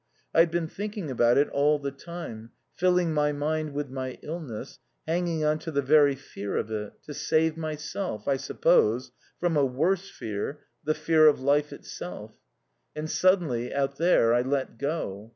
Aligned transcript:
I'd 0.33 0.49
been 0.49 0.67
thinking 0.67 1.11
about 1.11 1.37
it 1.37 1.47
all 1.49 1.77
the 1.77 1.91
time, 1.91 2.49
filling 2.75 3.13
my 3.13 3.31
mind 3.31 3.75
with 3.75 3.91
my 3.91 4.17
illness, 4.23 4.79
hanging 5.07 5.45
on 5.45 5.59
to 5.59 5.69
the 5.69 5.83
very 5.83 6.15
fear 6.15 6.57
of 6.57 6.71
it; 6.71 6.93
to 7.03 7.13
save 7.13 7.55
myself, 7.55 8.27
I 8.27 8.37
suppose, 8.37 9.11
from 9.39 9.55
a 9.55 9.63
worse 9.63 10.09
fear, 10.09 10.61
the 10.83 10.95
fear 10.95 11.27
of 11.27 11.39
life 11.39 11.71
itself. 11.71 12.33
And 12.95 13.07
suddenly, 13.07 13.71
out 13.71 13.97
there, 13.99 14.33
I 14.33 14.41
let 14.41 14.79
go. 14.79 15.29